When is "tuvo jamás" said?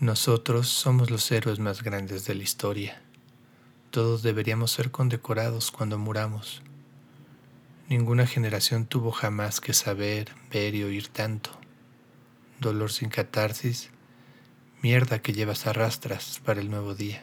8.86-9.60